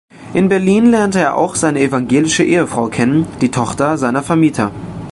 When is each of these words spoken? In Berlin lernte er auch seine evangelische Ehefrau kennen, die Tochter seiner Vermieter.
In 0.33 0.49
Berlin 0.49 0.89
lernte 0.89 1.19
er 1.19 1.37
auch 1.37 1.53
seine 1.55 1.79
evangelische 1.79 2.43
Ehefrau 2.43 2.87
kennen, 2.87 3.27
die 3.39 3.51
Tochter 3.51 3.99
seiner 3.99 4.23
Vermieter. 4.23 4.71